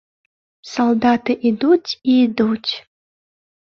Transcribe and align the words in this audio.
Салдаты 0.69 1.31
ідуць 1.51 1.91
і 1.93 2.11
ідуць. 2.25 2.69